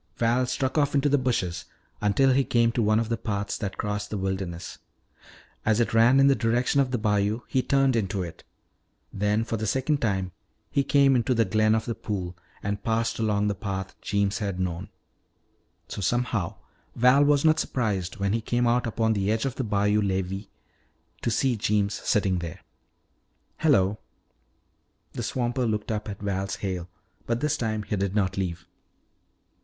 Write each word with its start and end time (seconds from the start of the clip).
Val 0.17 0.47
struck 0.47 0.79
off 0.79 0.95
into 0.95 1.07
the 1.07 1.17
bushes 1.19 1.65
until 2.01 2.31
he 2.31 2.43
came 2.43 2.71
to 2.71 2.81
one 2.81 2.99
of 2.99 3.07
the 3.07 3.17
paths 3.17 3.55
that 3.55 3.77
crossed 3.77 4.09
the 4.09 4.17
wilderness. 4.17 4.79
As 5.63 5.79
it 5.79 5.93
ran 5.93 6.19
in 6.19 6.25
the 6.25 6.33
direction 6.33 6.81
of 6.81 6.89
the 6.89 6.97
bayou, 6.97 7.41
he 7.47 7.61
turned 7.61 7.95
into 7.95 8.23
it. 8.23 8.43
Then 9.13 9.43
for 9.43 9.57
the 9.57 9.67
second 9.67 10.01
time 10.01 10.31
he 10.71 10.83
came 10.83 11.15
into 11.15 11.35
the 11.35 11.45
glen 11.45 11.75
of 11.75 11.85
the 11.85 11.93
pool 11.93 12.35
and 12.63 12.83
passed 12.83 13.19
along 13.19 13.47
the 13.47 13.53
path 13.53 13.93
Jeems 14.01 14.39
had 14.39 14.59
known. 14.59 14.89
So 15.87 16.01
somehow 16.01 16.55
Val 16.95 17.23
was 17.23 17.45
not 17.45 17.59
surprised, 17.59 18.17
when 18.17 18.33
he 18.33 18.41
came 18.41 18.65
out 18.65 18.87
upon 18.87 19.13
the 19.13 19.31
edge 19.31 19.45
of 19.45 19.53
the 19.53 19.63
bayou 19.63 20.01
levee, 20.01 20.49
to 21.21 21.29
see 21.29 21.55
Jeems 21.55 21.93
sitting 21.93 22.39
there. 22.39 22.61
"Hello!" 23.57 23.99
The 25.13 25.21
swamper 25.21 25.67
looked 25.67 25.91
up 25.91 26.09
at 26.09 26.19
Val's 26.23 26.55
hail 26.55 26.89
but 27.27 27.39
this 27.39 27.55
time 27.55 27.83
he 27.83 27.95
did 27.97 28.15
not 28.15 28.35
leave. 28.35 28.65